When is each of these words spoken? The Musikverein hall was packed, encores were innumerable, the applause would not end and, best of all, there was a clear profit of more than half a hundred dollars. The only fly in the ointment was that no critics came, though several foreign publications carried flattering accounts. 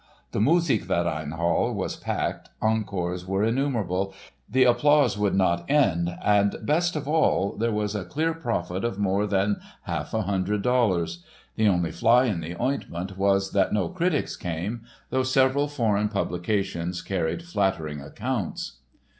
The 0.31 0.39
Musikverein 0.39 1.33
hall 1.35 1.75
was 1.75 1.95
packed, 1.95 2.49
encores 2.59 3.27
were 3.27 3.43
innumerable, 3.43 4.15
the 4.49 4.63
applause 4.63 5.15
would 5.15 5.35
not 5.35 5.63
end 5.69 6.17
and, 6.23 6.55
best 6.63 6.95
of 6.95 7.07
all, 7.07 7.55
there 7.55 7.71
was 7.71 7.93
a 7.93 8.03
clear 8.03 8.33
profit 8.33 8.83
of 8.83 8.97
more 8.97 9.27
than 9.27 9.57
half 9.83 10.11
a 10.15 10.23
hundred 10.23 10.63
dollars. 10.63 11.23
The 11.55 11.67
only 11.67 11.91
fly 11.91 12.25
in 12.25 12.39
the 12.39 12.59
ointment 12.59 13.15
was 13.15 13.51
that 13.51 13.73
no 13.73 13.89
critics 13.89 14.35
came, 14.35 14.81
though 15.11 15.21
several 15.21 15.67
foreign 15.67 16.09
publications 16.09 17.03
carried 17.03 17.43
flattering 17.43 18.01
accounts. 18.01 18.77